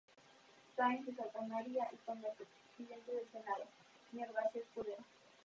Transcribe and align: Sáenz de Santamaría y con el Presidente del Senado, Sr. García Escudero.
Sáenz 0.75 1.05
de 1.05 1.13
Santamaría 1.13 1.87
y 1.91 1.95
con 1.97 2.17
el 2.17 2.31
Presidente 2.35 3.11
del 3.11 3.31
Senado, 3.31 3.65
Sr. 4.11 4.33
García 4.33 4.61
Escudero. 4.63 5.03